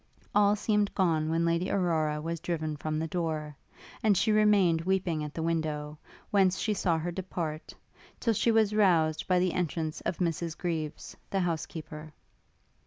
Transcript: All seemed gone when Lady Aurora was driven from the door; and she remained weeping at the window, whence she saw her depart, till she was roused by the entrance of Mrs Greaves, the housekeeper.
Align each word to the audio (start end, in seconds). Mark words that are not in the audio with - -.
All 0.33 0.55
seemed 0.55 0.95
gone 0.95 1.29
when 1.29 1.45
Lady 1.45 1.69
Aurora 1.69 2.19
was 2.19 2.39
driven 2.39 2.75
from 2.75 2.97
the 2.97 3.05
door; 3.07 3.55
and 4.01 4.17
she 4.17 4.31
remained 4.31 4.81
weeping 4.81 5.23
at 5.23 5.35
the 5.35 5.43
window, 5.43 5.99
whence 6.31 6.57
she 6.57 6.73
saw 6.73 6.97
her 6.97 7.11
depart, 7.11 7.71
till 8.19 8.33
she 8.33 8.49
was 8.49 8.73
roused 8.73 9.27
by 9.27 9.37
the 9.37 9.53
entrance 9.53 10.01
of 10.01 10.17
Mrs 10.17 10.57
Greaves, 10.57 11.15
the 11.29 11.41
housekeeper. 11.41 12.13